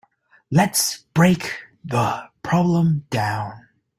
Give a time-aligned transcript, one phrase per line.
[0.49, 3.67] Let's break the problem down.